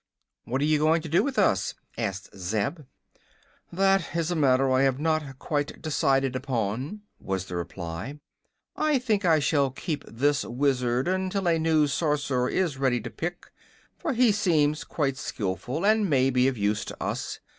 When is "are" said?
0.61-0.65